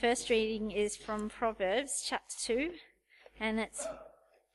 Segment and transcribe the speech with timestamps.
[0.00, 2.70] First reading is from Proverbs chapter 2,
[3.40, 3.84] and it's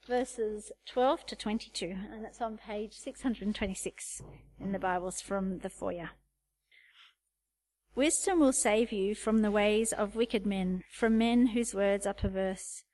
[0.08, 4.22] verses 12 to 22, and it's on page 626
[4.58, 6.12] in the Bibles from the foyer.
[7.94, 12.14] Wisdom will save you from the ways of wicked men, from men whose words are
[12.14, 12.86] perverse,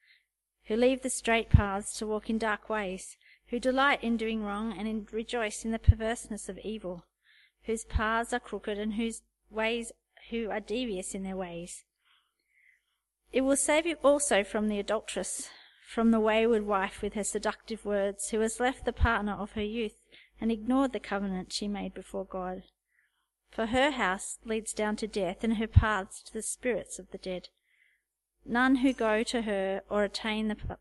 [0.65, 3.15] who leave the straight paths to walk in dark ways,
[3.49, 7.05] who delight in doing wrong and in rejoice in the perverseness of evil,
[7.65, 9.21] whose paths are crooked and whose
[9.51, 9.91] ways
[10.31, 11.83] who are devious in their ways.
[13.31, 15.49] It will save you also from the adulteress,
[15.87, 19.63] from the wayward wife with her seductive words, who has left the partner of her
[19.63, 19.95] youth
[20.41, 22.63] and ignored the covenant she made before God.
[23.51, 27.17] For her house leads down to death, and her paths to the spirits of the
[27.17, 27.49] dead.
[28.45, 30.77] None who go to her or attain the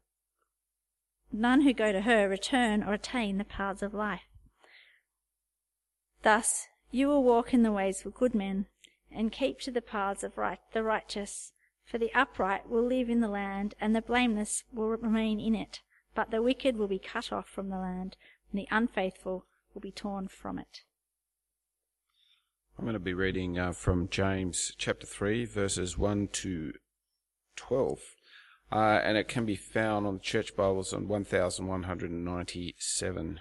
[1.31, 4.29] none who go to her return or attain the paths of life.
[6.23, 8.67] Thus you will walk in the ways of good men,
[9.11, 11.53] and keep to the paths of right, the righteous.
[11.89, 15.81] For the upright will live in the land, and the blameless will remain in it.
[16.15, 18.19] But the wicked will be cut off from the land,
[18.51, 20.83] and the unfaithful will be torn from it.
[22.79, 26.75] I'm going to be reading uh, from James chapter 3, verses 1 to
[27.57, 28.01] 12.
[28.71, 33.41] Uh, and it can be found on the Church Bibles on 1197.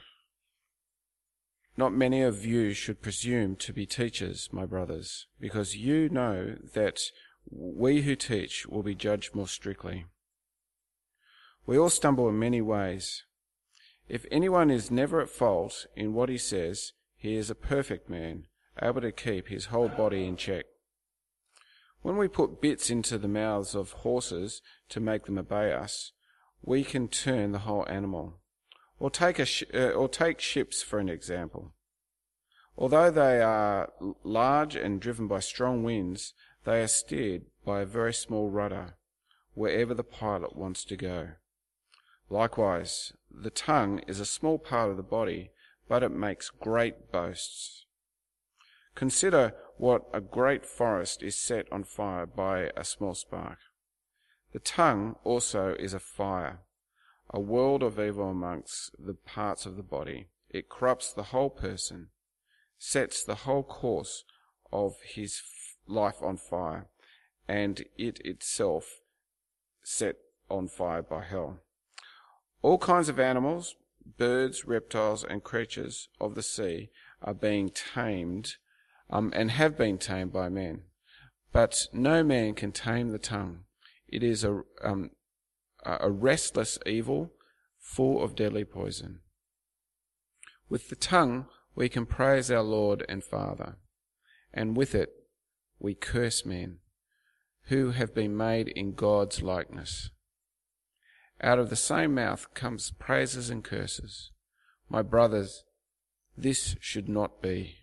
[1.76, 7.02] Not many of you should presume to be teachers, my brothers, because you know that
[7.50, 10.06] we who teach will be judged more strictly.
[11.66, 13.24] We all stumble in many ways.
[14.08, 18.48] If anyone is never at fault in what he says, he is a perfect man,
[18.82, 20.66] able to keep his whole body in check.
[22.02, 26.14] When we put bits into the mouths of horses to make them obey us,
[26.62, 28.40] we can turn the whole animal.
[29.00, 31.74] Or take, a sh- uh, or take ships for an example.
[32.78, 33.92] Although they are
[34.24, 36.34] large and driven by strong winds,
[36.68, 38.98] they are steered by a very small rudder
[39.54, 41.30] wherever the pilot wants to go.
[42.30, 45.50] Likewise, the tongue is a small part of the body,
[45.88, 47.86] but it makes great boasts.
[48.96, 53.60] Consider what a great forest is set on fire by a small spark.
[54.52, 56.60] The tongue also is a fire,
[57.30, 60.28] a world of evil amongst the parts of the body.
[60.50, 62.10] It corrupts the whole person,
[62.78, 64.26] sets the whole course
[64.74, 65.42] of his
[65.88, 66.88] life on fire,
[67.48, 69.02] and it itself
[69.84, 70.16] set
[70.50, 71.60] on fire by hell.
[72.62, 73.76] All kinds of animals,
[74.18, 76.90] birds, reptiles, and creatures of the sea
[77.22, 78.56] are being tamed
[79.10, 80.82] um, and have been tamed by men.
[81.52, 83.62] But no man can tame the tongue.
[84.08, 85.12] It is a, um,
[85.86, 87.32] a restless evil
[87.80, 89.22] full of deadly poison.
[90.70, 93.78] With the tongue we can praise our Lord and Father,
[94.54, 95.10] and with it
[95.80, 96.78] we curse men
[97.66, 100.10] who have been made in God's likeness.
[101.42, 104.32] Out of the same mouth comes praises and curses.
[104.90, 105.64] My brothers,
[106.36, 107.76] this should not be.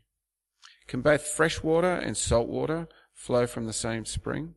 [0.87, 4.55] Can both fresh water and salt water flow from the same spring?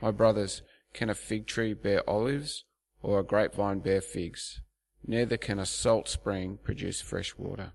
[0.00, 0.62] My brothers,
[0.92, 2.64] can a fig tree bear olives
[3.02, 4.60] or a grapevine bear figs?
[5.06, 7.72] Neither can a salt spring produce fresh water.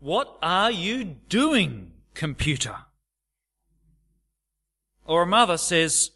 [0.00, 1.92] What are you doing?
[2.18, 2.74] Computer.
[5.06, 6.10] Or a mother says,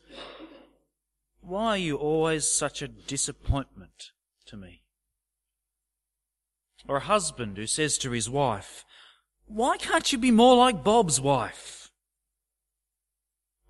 [1.40, 4.10] Why are you always such a disappointment
[4.46, 4.82] to me?
[6.88, 8.84] Or a husband who says to his wife,
[9.46, 11.92] Why can't you be more like Bob's wife?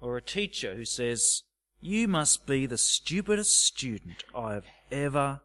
[0.00, 1.42] Or a teacher who says,
[1.82, 5.42] You must be the stupidest student I have ever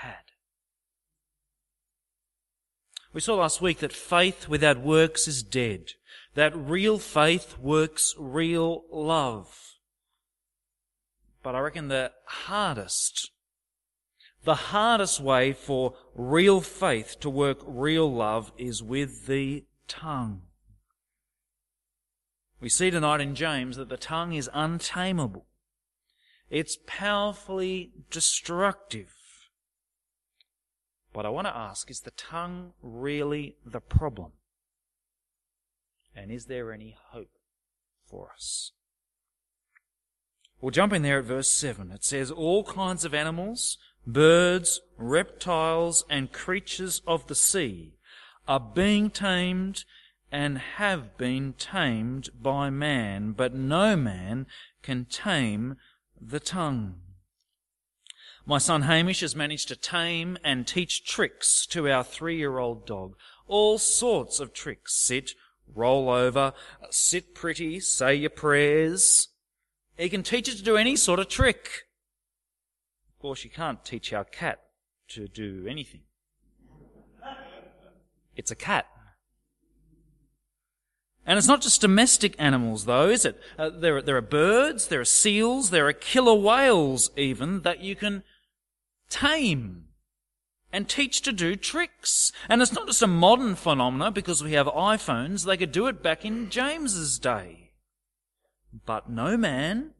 [0.00, 0.26] had.
[3.14, 5.92] We saw last week that faith without works is dead
[6.36, 9.78] that real faith works real love.
[11.42, 13.30] But I reckon the hardest,
[14.44, 20.42] the hardest way for real faith to work real love is with the tongue.
[22.60, 25.46] We see tonight in James that the tongue is untamable.
[26.50, 29.14] It's powerfully destructive.
[31.14, 34.32] But I want to ask, is the tongue really the problem?
[36.16, 37.38] And is there any hope
[38.08, 38.72] for us?
[40.60, 41.92] We'll jump in there at verse 7.
[41.92, 43.76] It says, All kinds of animals,
[44.06, 47.92] birds, reptiles, and creatures of the sea
[48.48, 49.84] are being tamed
[50.32, 54.46] and have been tamed by man, but no man
[54.82, 55.76] can tame
[56.20, 56.96] the tongue.
[58.46, 62.86] My son Hamish has managed to tame and teach tricks to our three year old
[62.86, 63.16] dog.
[63.48, 65.32] All sorts of tricks sit
[65.74, 66.52] roll over,
[66.90, 69.28] sit pretty, say your prayers.
[69.96, 71.86] He can teach it to do any sort of trick.
[73.14, 74.60] Of course, you can't teach our cat
[75.08, 76.02] to do anything.
[78.34, 78.86] It's a cat.
[81.24, 83.40] And it's not just domestic animals, though, is it?
[83.58, 87.80] Uh, there, are, there are birds, there are seals, there are killer whales, even, that
[87.80, 88.22] you can
[89.08, 89.85] tame
[90.76, 92.32] and teach to do tricks.
[92.50, 96.02] And it's not just a modern phenomenon because we have iPhones, they could do it
[96.02, 97.70] back in James's day.
[98.84, 99.92] But no man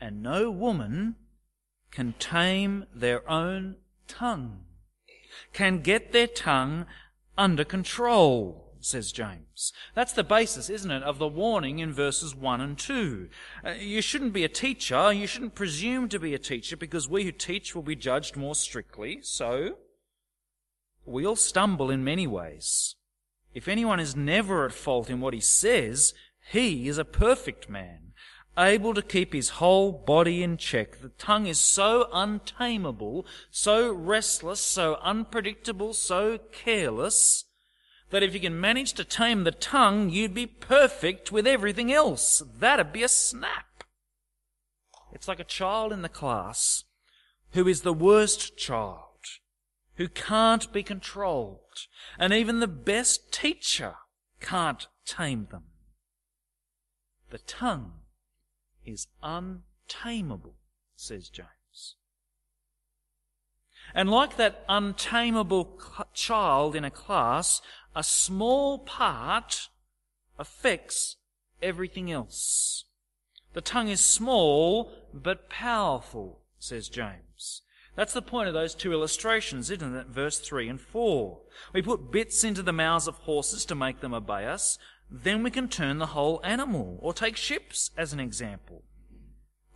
[0.00, 1.14] and no woman
[1.92, 3.76] can tame their own
[4.08, 4.64] tongue,
[5.52, 6.86] can get their tongue
[7.38, 9.72] under control says James.
[9.94, 13.28] That's the basis, isn't it, of the warning in verses 1 and 2.
[13.64, 17.22] Uh, you shouldn't be a teacher, you shouldn't presume to be a teacher, because we
[17.22, 19.20] who teach will be judged more strictly.
[19.22, 19.76] So,
[21.04, 22.94] we all stumble in many ways.
[23.54, 26.14] If anyone is never at fault in what he says,
[26.50, 28.12] he is a perfect man,
[28.56, 31.00] able to keep his whole body in check.
[31.00, 37.44] The tongue is so untamable, so restless, so unpredictable, so careless,
[38.10, 42.42] that if you can manage to tame the tongue, you'd be perfect with everything else.
[42.58, 43.84] That'd be a snap.
[45.12, 46.84] It's like a child in the class
[47.52, 49.11] who is the worst child,
[49.96, 51.86] who can't be controlled,
[52.18, 53.94] and even the best teacher
[54.40, 55.64] can't tame them.
[57.30, 57.92] The tongue
[58.84, 60.54] is untamable,
[60.96, 61.96] says James.
[63.94, 65.78] And like that untamable
[66.14, 67.60] child in a class,
[67.94, 69.68] a small part
[70.38, 71.16] affects
[71.62, 72.84] everything else.
[73.52, 77.61] The tongue is small but powerful, says James.
[77.94, 80.06] That's the point of those two illustrations, isn't it?
[80.06, 81.38] Verse 3 and 4.
[81.74, 84.78] We put bits into the mouths of horses to make them obey us,
[85.10, 88.82] then we can turn the whole animal, or take ships as an example.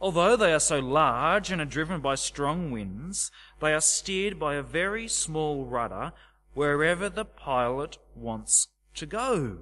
[0.01, 3.31] Although they are so large and are driven by strong winds,
[3.61, 6.13] they are steered by a very small rudder
[6.55, 9.59] wherever the pilot wants to go.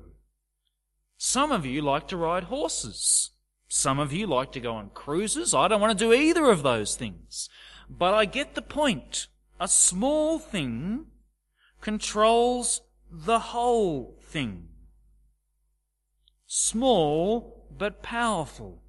[1.16, 3.30] Some of you like to ride horses.
[3.66, 5.54] Some of you like to go on cruises.
[5.54, 7.48] I don't want to do either of those things.
[7.88, 9.28] But I get the point.
[9.60, 11.06] A small thing
[11.80, 14.68] controls the whole thing.
[16.46, 18.82] Small but powerful.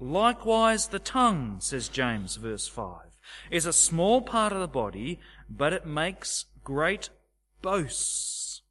[0.00, 3.18] Likewise, the tongue, says James, verse 5,
[3.50, 5.18] is a small part of the body,
[5.50, 7.10] but it makes great
[7.62, 8.62] boasts.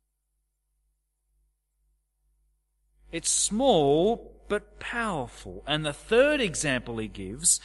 [3.12, 5.64] It's small but powerful.
[5.68, 7.60] And the third example he gives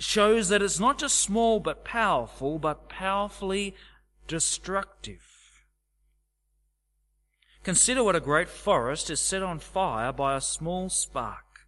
[0.00, 3.74] shows that it's not just small but powerful, but powerfully
[4.26, 5.22] destructive.
[7.62, 11.66] Consider what a great forest is set on fire by a small spark.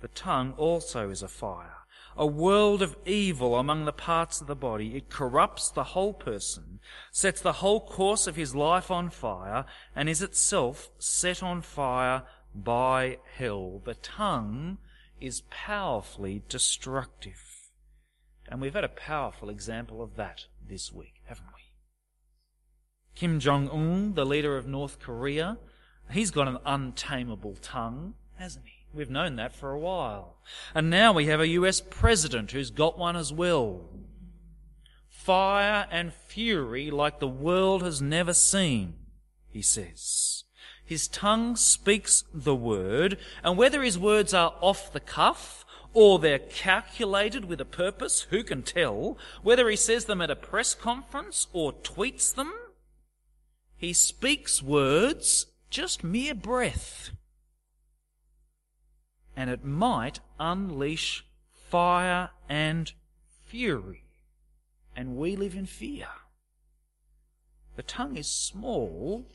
[0.00, 1.78] The tongue also is a fire
[2.18, 4.96] a world of evil among the parts of the body.
[4.96, 6.80] It corrupts the whole person,
[7.12, 9.64] sets the whole course of his life on fire,
[9.94, 13.80] and is itself set on fire by hell.
[13.84, 14.78] The tongue
[15.20, 17.47] is powerfully destructive.
[18.50, 21.62] And we've had a powerful example of that this week, haven't we?
[23.14, 25.58] Kim Jong un, the leader of North Korea,
[26.10, 28.78] he's got an untamable tongue, hasn't he?
[28.94, 30.38] We've known that for a while.
[30.74, 33.90] And now we have a US president who's got one as well.
[35.08, 38.94] Fire and fury like the world has never seen,
[39.50, 40.44] he says.
[40.84, 45.66] His tongue speaks the word, and whether his words are off the cuff
[45.98, 49.18] or they're calculated with a purpose, who can tell?
[49.42, 52.52] Whether he says them at a press conference or tweets them,
[53.76, 57.10] he speaks words, just mere breath
[59.38, 61.24] and it might unleash
[61.70, 62.90] fire and
[63.46, 64.02] fury.
[64.96, 66.08] And we live in fear.
[67.76, 69.26] The tongue is small,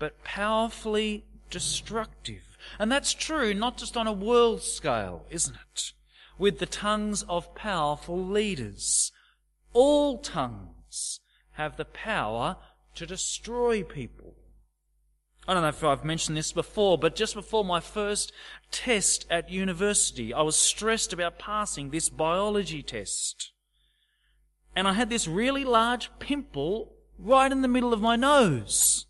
[0.00, 2.42] but powerfully destructive.
[2.78, 5.92] And that's true not just on a world scale, isn't it?
[6.38, 9.12] With the tongues of powerful leaders.
[9.72, 11.20] All tongues
[11.52, 12.56] have the power
[12.94, 14.34] to destroy people.
[15.48, 18.32] I don't know if I've mentioned this before, but just before my first
[18.72, 23.52] test at university, I was stressed about passing this biology test.
[24.74, 29.05] And I had this really large pimple right in the middle of my nose.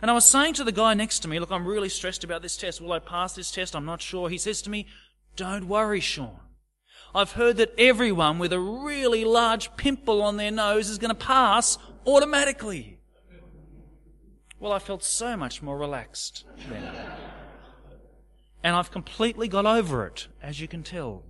[0.00, 2.42] And I was saying to the guy next to me, look, I'm really stressed about
[2.42, 2.80] this test.
[2.80, 3.74] Will I pass this test?
[3.74, 4.28] I'm not sure.
[4.28, 4.86] He says to me,
[5.36, 6.40] don't worry, Sean.
[7.14, 11.14] I've heard that everyone with a really large pimple on their nose is going to
[11.14, 12.98] pass automatically.
[14.60, 16.92] Well, I felt so much more relaxed then.
[18.62, 21.24] And I've completely got over it, as you can tell.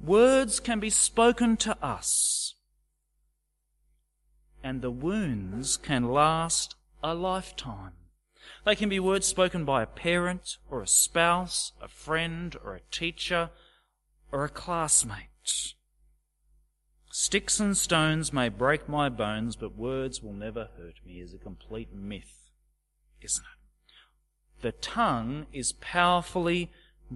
[0.00, 2.45] Words can be spoken to us,
[4.66, 7.92] and the wounds can last a lifetime.
[8.64, 12.80] They can be words spoken by a parent, or a spouse, a friend, or a
[12.90, 13.50] teacher,
[14.32, 15.74] or a classmate.
[17.12, 21.38] Sticks and stones may break my bones, but words will never hurt me is a
[21.38, 22.50] complete myth,
[23.22, 24.62] isn't it?
[24.62, 26.72] The tongue is powerfully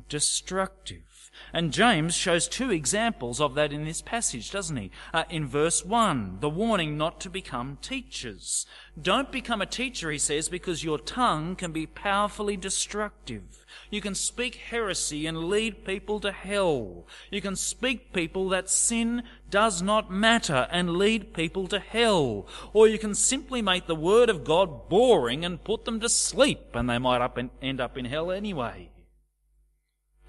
[0.09, 1.31] destructive.
[1.53, 4.91] And James shows two examples of that in this passage, doesn't he?
[5.13, 8.67] Uh, in verse 1, the warning not to become teachers.
[9.01, 13.65] Don't become a teacher, he says, because your tongue can be powerfully destructive.
[13.91, 17.07] You can speak heresy and lead people to hell.
[17.31, 22.47] You can speak people that sin does not matter and lead people to hell.
[22.73, 26.75] Or you can simply make the word of God boring and put them to sleep
[26.75, 28.90] and they might up and end up in hell anyway.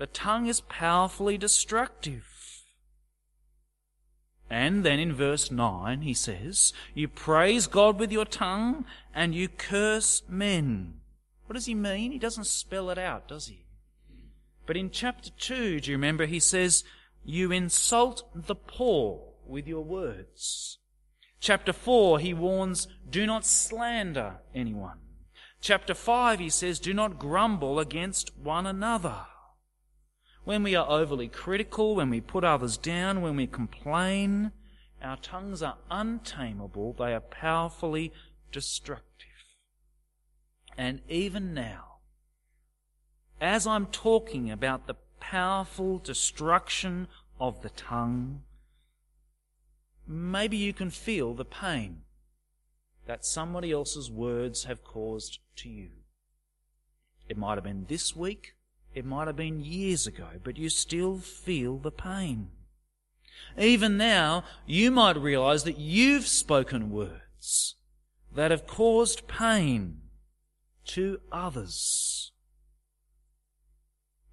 [0.01, 2.25] The tongue is powerfully destructive.
[4.50, 9.48] And then in verse 9 he says, You praise God with your tongue and you
[9.48, 11.01] curse men.
[11.46, 12.12] What does he mean?
[12.12, 13.67] He doesn't spell it out, does he?
[14.65, 16.84] But in chapter 2, do you remember he says,
[17.24, 20.79] You insult the poor with your words.
[21.39, 24.98] Chapter 4, he warns, Do not slander anyone.
[25.62, 29.27] Chapter 5, he says, Do not grumble against one another
[30.43, 34.51] when we are overly critical, when we put others down, when we complain,
[35.01, 38.12] our tongues are untamable, they are powerfully
[38.51, 39.27] destructive.
[40.77, 41.98] And even now,
[43.39, 47.07] as I'm talking about the powerful destruction
[47.39, 48.43] of the tongue,
[50.07, 52.01] maybe you can feel the pain
[53.05, 55.89] that somebody else's words have caused to you.
[57.27, 58.53] It might have been this week,
[58.93, 62.50] it might have been years ago, but you still feel the pain.
[63.57, 67.75] Even now, you might realize that you've spoken words
[68.33, 70.01] that have caused pain
[70.86, 72.31] to others.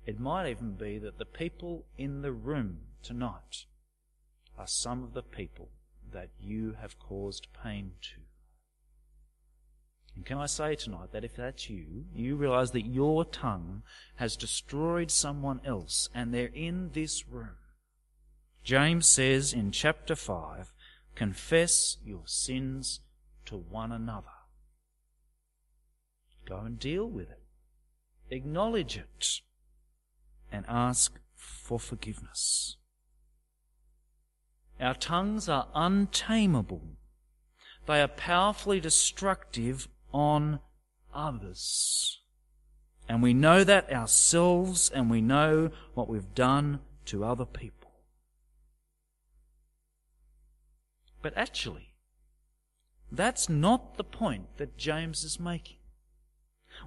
[0.06, 3.66] It might even be that the people in the room tonight
[4.56, 5.68] are some of the people
[6.12, 8.27] that you have caused pain to.
[10.18, 13.84] And can I say tonight that if that's you, you realize that your tongue
[14.16, 17.54] has destroyed someone else and they're in this room.
[18.64, 20.72] James says in chapter 5,
[21.14, 22.98] confess your sins
[23.46, 24.26] to one another.
[26.48, 27.44] Go and deal with it.
[28.28, 29.42] Acknowledge it.
[30.50, 32.76] And ask for forgiveness.
[34.80, 36.82] Our tongues are untamable.
[37.86, 40.60] They are powerfully destructive on
[41.14, 42.20] others.
[43.08, 47.92] And we know that ourselves and we know what we've done to other people.
[51.22, 51.94] But actually,
[53.10, 55.76] that's not the point that James is making.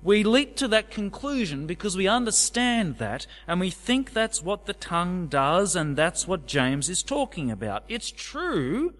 [0.03, 4.73] We leap to that conclusion because we understand that and we think that's what the
[4.73, 7.83] tongue does and that's what James is talking about.
[7.89, 8.93] It's true,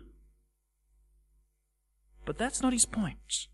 [2.26, 3.48] but that's not his point.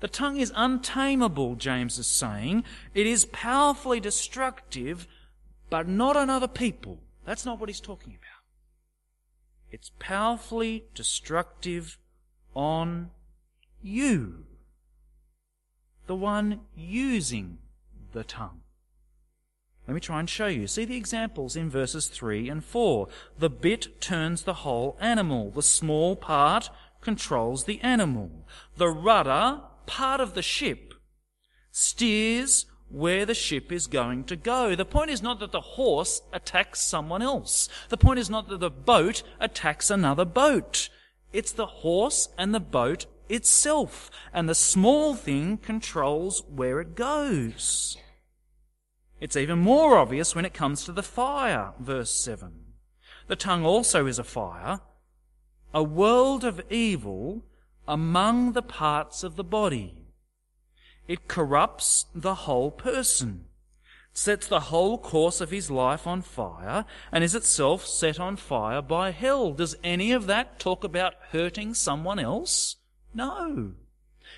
[0.00, 2.64] The tongue is untamable, James is saying.
[2.94, 5.06] It is powerfully destructive,
[5.68, 6.98] but not on other people.
[7.24, 8.42] That's not what he's talking about.
[9.70, 11.98] It's powerfully destructive
[12.54, 13.10] on
[13.82, 14.44] you,
[16.06, 17.58] the one using
[18.12, 18.62] the tongue.
[19.86, 20.66] Let me try and show you.
[20.66, 23.08] See the examples in verses 3 and 4.
[23.38, 25.50] The bit turns the whole animal.
[25.50, 26.70] The small part
[27.00, 28.30] controls the animal.
[28.76, 30.94] The rudder part of the ship
[31.70, 34.74] steers where the ship is going to go.
[34.74, 37.68] The point is not that the horse attacks someone else.
[37.88, 40.88] The point is not that the boat attacks another boat.
[41.32, 44.10] It's the horse and the boat itself.
[44.32, 47.96] And the small thing controls where it goes.
[49.20, 52.52] It's even more obvious when it comes to the fire, verse 7.
[53.28, 54.80] The tongue also is a fire,
[55.72, 57.44] a world of evil
[57.86, 60.06] among the parts of the body.
[61.08, 63.46] It corrupts the whole person,
[64.12, 68.80] sets the whole course of his life on fire, and is itself set on fire
[68.80, 69.52] by hell.
[69.52, 72.76] Does any of that talk about hurting someone else?
[73.12, 73.72] No.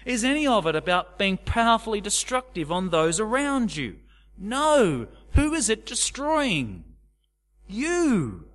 [0.07, 3.97] Is any of it about being powerfully destructive on those around you?
[4.39, 5.09] No.
[5.33, 6.85] Who is it destroying?
[7.69, 8.47] You.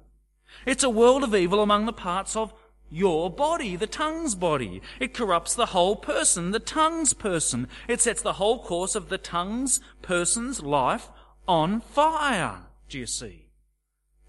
[0.65, 2.53] It's a world of evil among the parts of
[2.89, 4.82] your body, the tongue's body.
[5.00, 7.67] It corrupts the whole person, the tongue's person.
[7.88, 11.10] It sets the whole course of the tongue's person's life
[11.48, 12.62] on fire.
[12.89, 13.50] Do you see?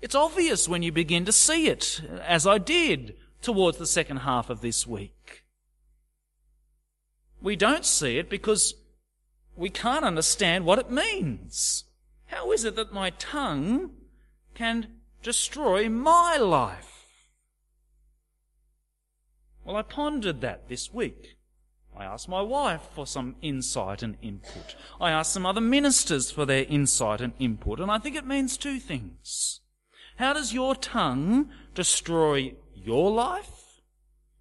[0.00, 4.50] It's obvious when you begin to see it, as I did towards the second half
[4.50, 5.45] of this week.
[7.41, 8.75] We don't see it because
[9.57, 11.85] we can't understand what it means.
[12.27, 13.91] How is it that my tongue
[14.55, 14.88] can
[15.23, 16.98] destroy my life?
[19.69, 21.37] Well, I pondered that this week.
[21.95, 24.75] I asked my wife for some insight and input.
[24.99, 28.57] I asked some other ministers for their insight and input, and I think it means
[28.57, 29.61] two things.
[30.17, 33.83] How does your tongue destroy your life?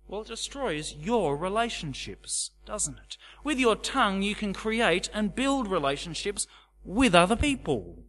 [0.07, 3.17] Well, it destroys your relationships, doesn't it?
[3.43, 6.47] With your tongue, you can create and build relationships
[6.85, 8.01] with other people.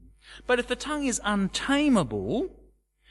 [0.46, 2.57] But if the tongue is untamable,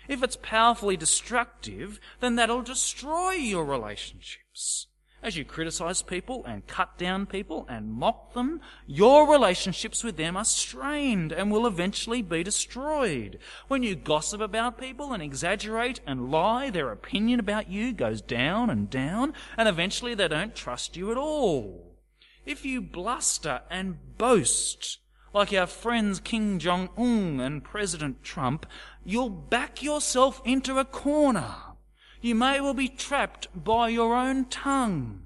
[0.08, 4.88] if it's powerfully destructive, then that'll destroy your relationships.
[5.24, 10.38] As you criticize people and cut down people and mock them, your relationships with them
[10.38, 13.40] are strained and will eventually be destroyed.
[13.68, 18.70] When you gossip about people and exaggerate and lie, their opinion about you goes down
[18.70, 21.96] and down, and eventually they don't trust you at all.
[22.46, 25.00] If you bluster and boast,
[25.34, 28.66] like our friends Kim Jong Un and President Trump,
[29.04, 31.56] you'll back yourself into a corner.
[32.22, 35.22] You may well be trapped by your own tongue,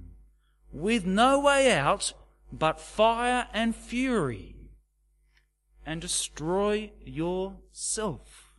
[0.71, 2.13] with no way out
[2.51, 4.55] but fire and fury,
[5.85, 8.53] and destroy yourself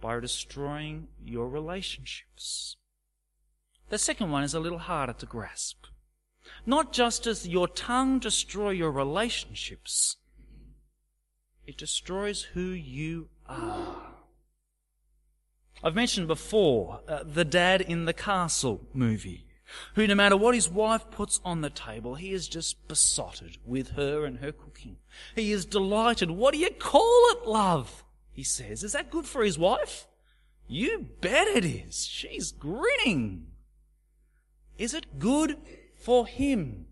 [0.00, 2.76] by destroying your relationships.
[3.88, 5.86] The second one is a little harder to grasp.
[6.66, 10.16] Not just does your tongue destroy your relationships,
[11.66, 14.14] it destroys who you are.
[15.82, 19.46] I've mentioned before uh, the dad in the castle movie,
[19.94, 23.90] who no matter what his wife puts on the table, he is just besotted with
[23.92, 24.96] her and her cooking.
[25.34, 26.30] He is delighted.
[26.30, 28.04] What do you call it, love?
[28.32, 28.84] He says.
[28.84, 30.06] Is that good for his wife?
[30.68, 32.06] You bet it is.
[32.06, 33.46] She's grinning.
[34.76, 35.56] Is it good
[36.00, 36.86] for him?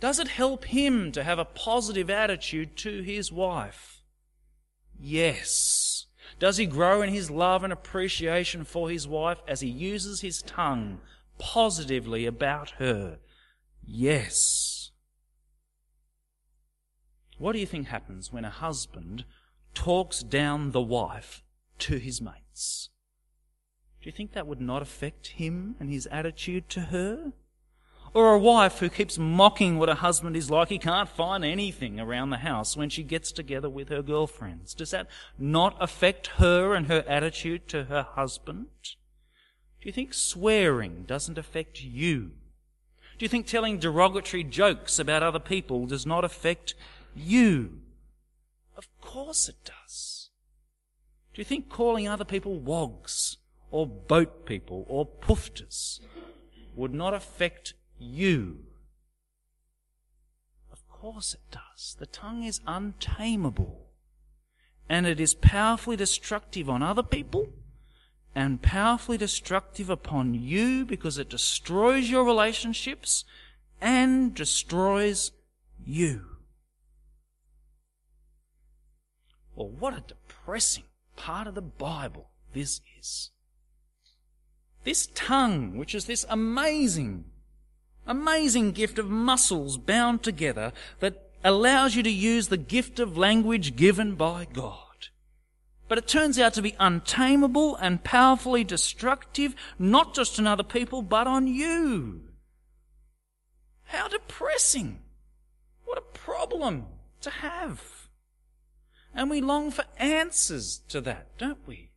[0.00, 4.02] Does it help him to have a positive attitude to his wife?
[4.98, 6.06] Yes.
[6.38, 10.42] Does he grow in his love and appreciation for his wife as he uses his
[10.42, 11.00] tongue
[11.38, 13.18] positively about her?
[13.84, 14.90] Yes.
[17.38, 19.24] What do you think happens when a husband
[19.72, 21.42] talks down the wife
[21.78, 22.89] to his mates?
[24.02, 27.32] Do you think that would not affect him and his attitude to her?
[28.14, 30.68] Or a wife who keeps mocking what a husband is like.
[30.68, 34.74] He can't find anything around the house when she gets together with her girlfriends.
[34.74, 35.06] Does that
[35.38, 38.66] not affect her and her attitude to her husband?
[39.80, 42.32] Do you think swearing doesn't affect you?
[43.18, 46.74] Do you think telling derogatory jokes about other people does not affect
[47.14, 47.80] you?
[48.76, 50.30] Of course it does.
[51.34, 53.29] Do you think calling other people wogs
[53.70, 56.00] or boat people or poofters
[56.74, 58.64] would not affect you.
[60.72, 61.96] Of course it does.
[61.98, 63.86] The tongue is untamable.
[64.88, 67.48] And it is powerfully destructive on other people
[68.34, 73.24] and powerfully destructive upon you because it destroys your relationships
[73.80, 75.32] and destroys
[75.84, 76.26] you.
[79.54, 80.84] Well, what a depressing
[81.16, 83.30] part of the Bible this is.
[84.84, 87.24] This tongue, which is this amazing
[88.06, 93.76] amazing gift of muscles bound together that allows you to use the gift of language
[93.76, 94.76] given by God.
[95.88, 101.02] But it turns out to be untamable and powerfully destructive, not just on other people,
[101.02, 102.22] but on you.
[103.84, 105.00] How depressing.
[105.84, 106.86] What a problem
[107.22, 108.08] to have.
[109.14, 111.89] And we long for answers to that, don't we?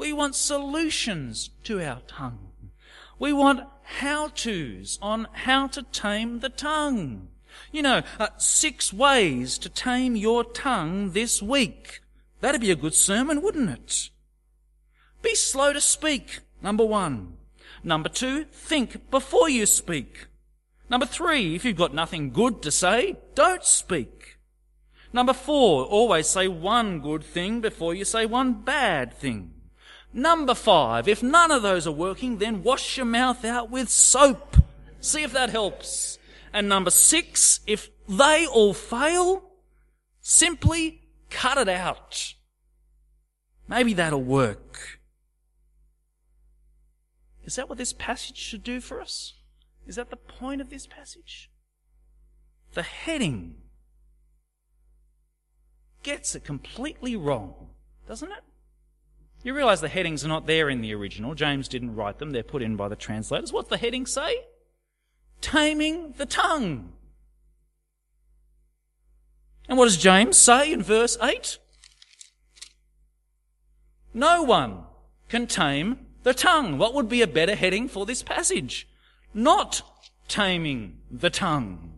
[0.00, 2.52] We want solutions to our tongue.
[3.18, 7.28] We want how-tos on how to tame the tongue.
[7.70, 12.00] You know, uh, six ways to tame your tongue this week.
[12.40, 14.08] That'd be a good sermon, wouldn't it?
[15.20, 17.36] Be slow to speak, number one.
[17.84, 20.28] Number two, think before you speak.
[20.88, 24.38] Number three, if you've got nothing good to say, don't speak.
[25.12, 29.59] Number four, always say one good thing before you say one bad thing.
[30.12, 34.56] Number five, if none of those are working, then wash your mouth out with soap.
[35.00, 36.18] See if that helps.
[36.52, 39.50] And number six, if they all fail,
[40.20, 42.34] simply cut it out.
[43.68, 45.00] Maybe that'll work.
[47.44, 49.34] Is that what this passage should do for us?
[49.86, 51.50] Is that the point of this passage?
[52.74, 53.56] The heading
[56.02, 57.70] gets it completely wrong,
[58.06, 58.44] doesn't it?
[59.42, 61.34] You realize the headings are not there in the original.
[61.34, 62.30] James didn't write them.
[62.30, 63.52] They're put in by the translators.
[63.52, 64.44] What's the heading say?
[65.40, 66.92] Taming the tongue.
[69.68, 71.58] And what does James say in verse 8?
[74.12, 74.84] No one
[75.28, 76.76] can tame the tongue.
[76.76, 78.88] What would be a better heading for this passage?
[79.32, 79.82] Not
[80.28, 81.94] taming the tongue.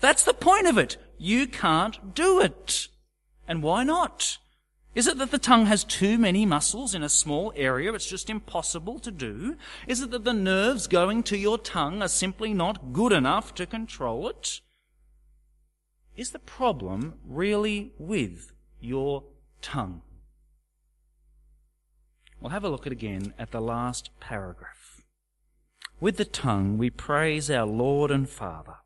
[0.00, 0.96] That's the point of it.
[1.18, 2.88] You can't do it.
[3.46, 4.38] And why not?
[4.94, 8.30] Is it that the tongue has too many muscles in a small area it's just
[8.30, 9.56] impossible to do?
[9.86, 13.66] Is it that the nerves going to your tongue are simply not good enough to
[13.66, 14.60] control it?
[16.16, 19.24] Is the problem really with your
[19.62, 20.02] tongue?
[22.40, 25.02] We'll have a look at again at the last paragraph.
[26.00, 28.76] With the tongue we praise our Lord and Father,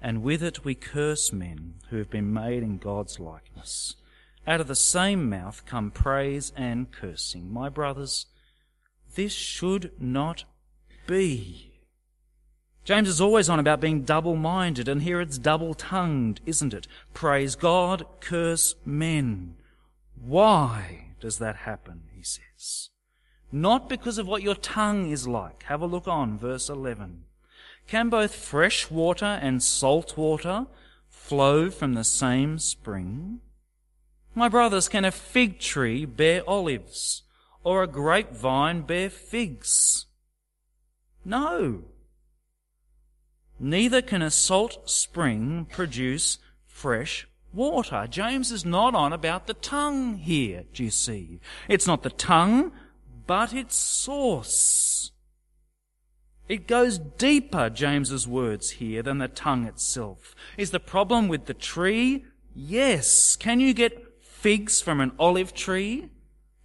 [0.00, 3.96] and with it we curse men who have been made in God's likeness.
[4.48, 7.52] Out of the same mouth come praise and cursing.
[7.52, 8.24] My brothers,
[9.14, 10.44] this should not
[11.06, 11.82] be.
[12.82, 16.88] James is always on about being double minded, and here it's double tongued, isn't it?
[17.12, 19.56] Praise God, curse men.
[20.18, 22.88] Why does that happen, he says?
[23.52, 25.64] Not because of what your tongue is like.
[25.64, 27.24] Have a look on, verse 11.
[27.86, 30.68] Can both fresh water and salt water
[31.06, 33.42] flow from the same spring?
[34.34, 37.22] My brothers, can a fig tree bear olives
[37.64, 40.06] or a grapevine bear figs?
[41.24, 41.84] No.
[43.58, 48.06] Neither can a salt spring produce fresh water.
[48.08, 51.40] James is not on about the tongue here, do you see?
[51.68, 52.72] It's not the tongue,
[53.26, 55.10] but its source.
[56.48, 60.34] It goes deeper, James's words here, than the tongue itself.
[60.56, 62.24] Is the problem with the tree?
[62.54, 63.36] Yes.
[63.36, 64.07] Can you get
[64.40, 66.10] figs from an olive tree?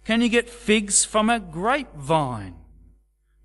[0.04, 2.54] Can you get figs from a grapevine?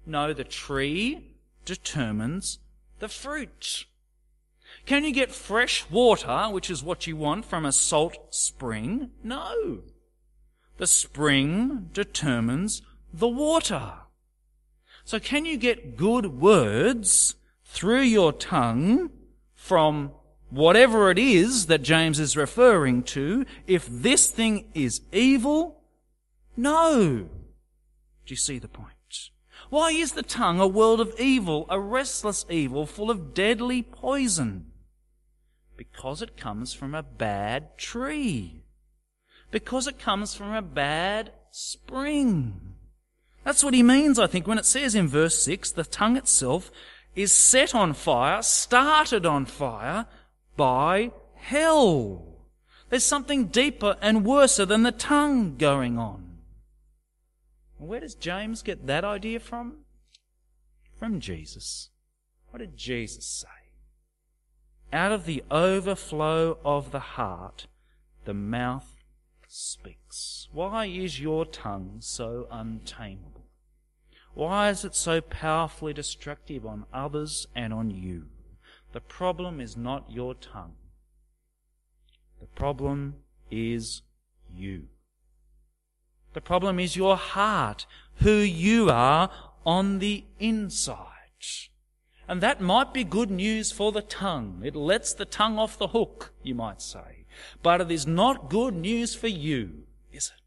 [0.06, 2.60] No, the tree determines
[3.00, 3.86] the fruit.
[4.86, 9.12] Can you get fresh water, which is what you want, from a salt spring?
[9.24, 9.80] No.
[10.78, 13.94] The spring determines the water.
[15.06, 19.10] So can you get good words through your tongue
[19.56, 20.12] from
[20.50, 25.82] whatever it is that James is referring to if this thing is evil?
[26.58, 27.30] No.
[28.26, 28.90] Do you see the point?
[29.70, 34.72] Why is the tongue a world of evil, a restless evil full of deadly poison?
[35.78, 38.64] Because it comes from a bad tree.
[39.52, 42.76] Because it comes from a bad spring.
[43.44, 46.72] That's what he means, I think, when it says in verse 6 the tongue itself
[47.16, 50.08] is set on fire, started on fire
[50.60, 52.22] by hell.
[52.90, 56.40] There's something deeper and worser than the tongue going on.
[57.78, 59.86] Where does James get that idea from?
[60.98, 61.92] From Jesus.
[62.50, 63.48] What did Jesus say?
[64.92, 67.68] Out of the overflow of the heart,
[68.26, 68.98] the mouth
[69.48, 70.50] speaks.
[70.52, 73.46] Why is your tongue so untamable?
[74.34, 78.26] Why is it so powerfully destructive on others and on you?
[78.92, 80.76] The problem is not your tongue.
[82.40, 83.16] The problem
[83.52, 84.02] is
[84.54, 84.88] you.
[86.34, 89.30] The problem is your heart, who you are
[89.66, 91.06] on the inside.
[92.30, 94.62] And that might be good news for the tongue.
[94.64, 97.26] It lets the tongue off the hook, you might say.
[97.64, 100.42] But it is not good news for you, is it?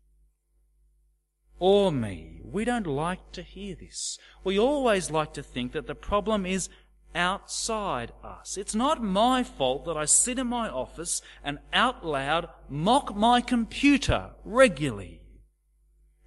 [1.59, 2.40] Or me.
[2.44, 4.16] We don't like to hear this.
[4.44, 6.68] We always like to think that the problem is
[7.14, 8.57] outside us.
[8.57, 13.40] It's not my fault that I sit in my office and out loud mock my
[13.40, 15.20] computer regularly.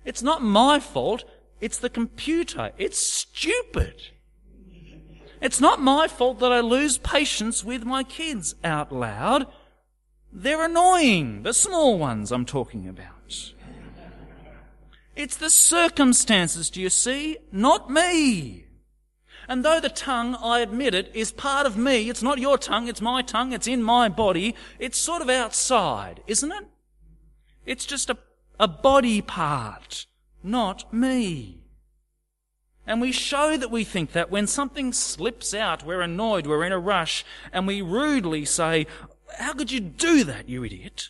[0.04, 1.24] It's not my fault.
[1.60, 2.71] It's the computer.
[2.78, 4.10] It's stupid.
[5.41, 9.48] It's not my fault that I lose patience with my kids out loud.
[10.32, 11.43] They're annoying.
[11.43, 13.54] The small ones I'm talking about.
[15.15, 17.38] It's the circumstances, do you see?
[17.52, 18.64] Not me.
[19.47, 22.88] And though the tongue, I admit it, is part of me, it's not your tongue,
[22.88, 26.67] it's my tongue, it's in my body, it's sort of outside, isn't it?
[27.65, 28.17] It's just a
[28.60, 30.05] a body part,
[30.43, 31.62] not me.
[32.88, 36.71] And we show that we think that when something slips out, we're annoyed, we're in
[36.71, 38.86] a rush, and we rudely say,
[39.39, 41.10] How could you do that, you idiot?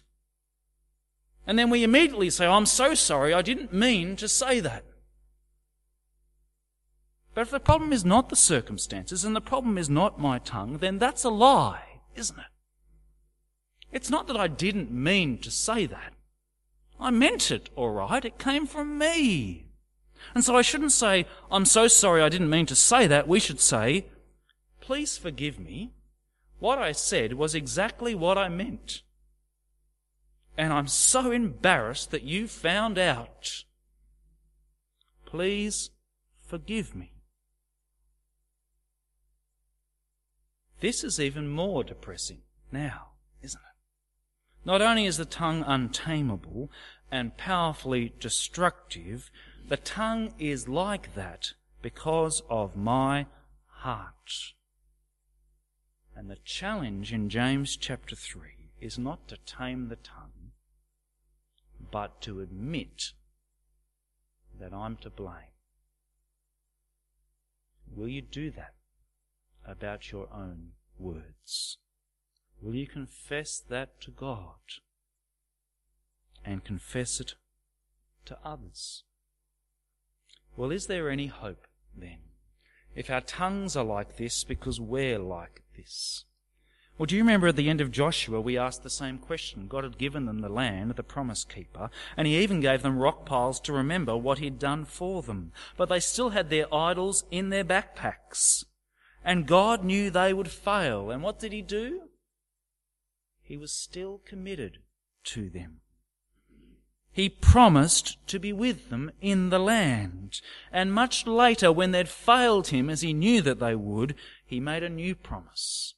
[1.45, 4.83] And then we immediately say, oh, I'm so sorry, I didn't mean to say that.
[7.35, 10.77] But if the problem is not the circumstances and the problem is not my tongue,
[10.77, 12.45] then that's a lie, isn't it?
[13.91, 16.13] It's not that I didn't mean to say that.
[16.97, 18.23] I meant it, all right.
[18.23, 19.65] It came from me.
[20.33, 23.27] And so I shouldn't say, I'm so sorry I didn't mean to say that.
[23.27, 24.05] We should say,
[24.79, 25.91] please forgive me.
[26.59, 29.01] What I said was exactly what I meant.
[30.57, 33.65] And I'm so embarrassed that you found out.
[35.25, 35.89] Please
[36.41, 37.11] forgive me.
[40.79, 43.11] This is even more depressing now,
[43.41, 44.65] isn't it?
[44.65, 46.69] Not only is the tongue untamable
[47.11, 49.31] and powerfully destructive,
[49.67, 53.27] the tongue is like that because of my
[53.67, 54.53] heart.
[56.15, 60.51] And the challenge in James chapter 3 is not to tame the tongue,
[61.91, 63.13] but to admit
[64.59, 65.53] that I'm to blame.
[67.93, 68.74] Will you do that
[69.67, 71.77] about your own words?
[72.61, 74.55] Will you confess that to God
[76.43, 77.35] and confess it
[78.25, 79.03] to others?
[80.55, 82.19] Well, is there any hope then?
[82.95, 86.23] If our tongues are like this because we're like this.
[86.97, 89.67] Well, do you remember at the end of Joshua, we asked the same question?
[89.67, 93.25] God had given them the land, the promise keeper, and He even gave them rock
[93.25, 95.51] piles to remember what He'd done for them.
[95.75, 98.63] But they still had their idols in their backpacks.
[99.25, 101.09] And God knew they would fail.
[101.09, 102.03] And what did He do?
[103.41, 104.77] He was still committed
[105.25, 105.81] to them.
[107.11, 110.41] He promised to be with them in the land.
[110.71, 114.83] And much later, when they'd failed him, as he knew that they would, he made
[114.83, 115.95] a new promise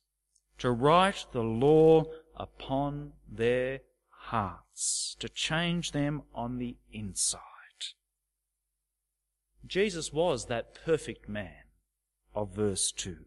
[0.59, 2.03] to write the law
[2.35, 7.41] upon their hearts, to change them on the inside.
[9.65, 11.66] Jesus was that perfect man
[12.37, 13.17] of verse 2.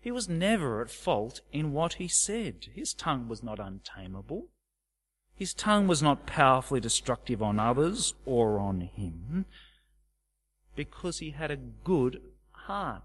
[0.00, 2.68] He was never at fault in what he said.
[2.74, 4.48] His tongue was not untamable.
[5.34, 9.44] His tongue was not powerfully destructive on others or on him
[10.74, 13.02] because he had a good heart.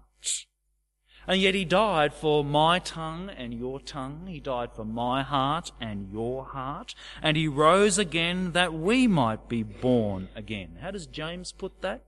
[1.26, 4.26] And yet he died for my tongue and your tongue.
[4.26, 6.94] He died for my heart and your heart.
[7.22, 10.78] And he rose again that we might be born again.
[10.80, 12.04] How does James put that?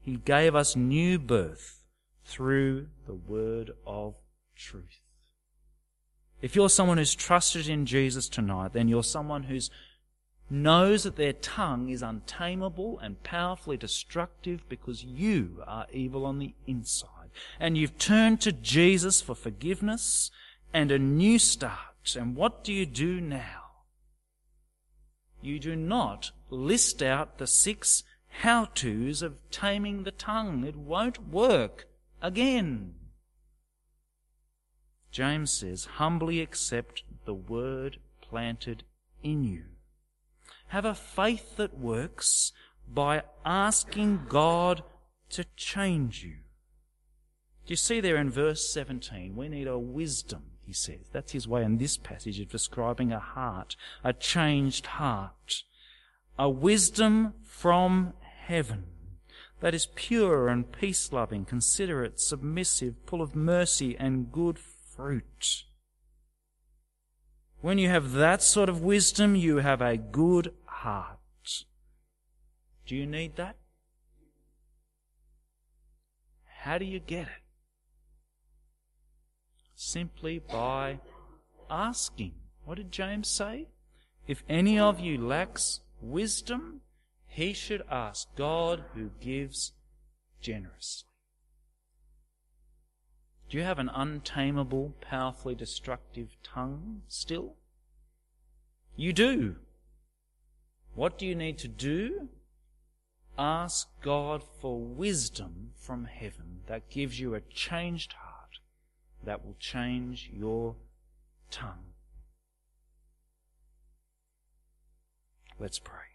[0.00, 1.81] He gave us new birth
[2.24, 4.14] through the word of
[4.56, 5.00] truth.
[6.40, 9.58] If you're someone who's trusted in Jesus tonight, then you're someone who
[10.50, 16.54] knows that their tongue is untamable and powerfully destructive because you are evil on the
[16.66, 17.30] inside.
[17.60, 20.30] And you've turned to Jesus for forgiveness
[20.74, 22.16] and a new start.
[22.16, 23.62] And what do you do now?
[25.40, 28.02] You do not list out the six
[28.40, 30.64] how to's of taming the tongue.
[30.64, 31.86] It won't work
[32.22, 32.94] again.
[35.10, 38.84] James says, humbly accept the word planted
[39.22, 39.64] in you.
[40.68, 42.52] Have a faith that works
[42.88, 44.82] by asking God
[45.30, 46.36] to change you.
[47.66, 49.36] Do you see there in verse 17?
[49.36, 51.10] We need a wisdom, he says.
[51.12, 55.62] That's his way in this passage of describing a heart, a changed heart.
[56.38, 58.14] A wisdom from
[58.46, 58.84] heaven
[59.62, 65.62] that is pure and peace loving, considerate, submissive, full of mercy and good fruit.
[67.60, 71.64] When you have that sort of wisdom, you have a good heart.
[72.86, 73.54] Do you need that?
[76.62, 77.42] How do you get it?
[79.76, 80.98] Simply by
[81.70, 82.34] asking.
[82.64, 83.68] What did James say?
[84.26, 86.80] If any of you lacks wisdom,
[87.32, 89.72] he should ask God who gives
[90.42, 91.08] generously.
[93.48, 97.54] Do you have an untamable, powerfully destructive tongue still?
[98.96, 99.56] You do.
[100.94, 102.28] What do you need to do?
[103.38, 108.58] Ask God for wisdom from heaven that gives you a changed heart
[109.24, 110.76] that will change your
[111.50, 111.94] tongue.
[115.58, 116.11] Let's pray.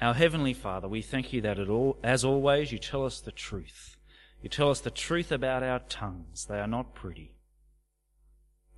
[0.00, 3.98] Our Heavenly Father, we thank you that all, as always you tell us the truth.
[4.42, 6.46] You tell us the truth about our tongues.
[6.46, 7.34] They are not pretty.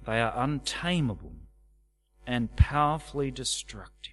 [0.05, 1.37] They are untamable
[2.27, 4.13] and powerfully destructive.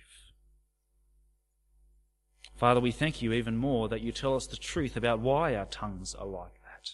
[2.56, 5.66] Father, we thank you even more that you tell us the truth about why our
[5.66, 6.92] tongues are like that.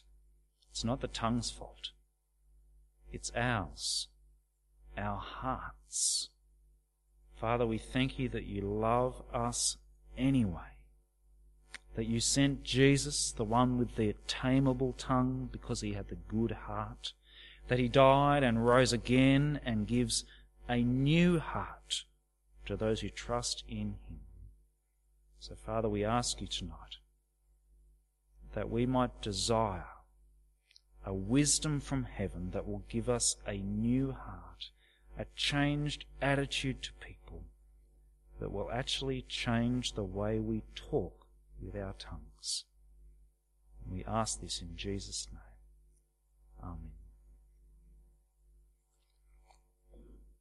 [0.71, 1.89] It's not the tongue's fault.
[3.11, 4.07] It's ours.
[4.97, 6.29] Our hearts.
[7.35, 9.75] Father, we thank you that you love us
[10.17, 10.75] anyway
[11.95, 16.51] that you sent Jesus, the one with the tameable tongue, because he had the good
[16.51, 17.13] heart,
[17.67, 20.25] that he died and rose again and gives
[20.67, 22.03] a new heart
[22.65, 24.19] to those who trust in him.
[25.39, 26.97] So, Father, we ask you tonight
[28.53, 29.85] that we might desire
[31.05, 34.71] a wisdom from heaven that will give us a new heart,
[35.17, 37.14] a changed attitude to people
[38.39, 41.25] that will actually change the way we talk
[41.61, 42.65] with our tongues.
[43.89, 45.41] We ask this in Jesus' name.
[46.63, 46.94] Amen.